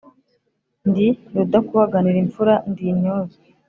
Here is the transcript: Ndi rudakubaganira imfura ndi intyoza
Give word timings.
Ndi 0.89 1.07
rudakubaganira 1.35 2.17
imfura 2.23 2.53
ndi 2.69 2.83
intyoza 2.91 3.37